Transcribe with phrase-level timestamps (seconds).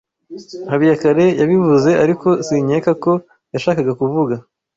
[0.71, 3.11] Habiyakare yabivuze, ariko sinkeka ko
[3.53, 4.35] yashakaga kuvuga.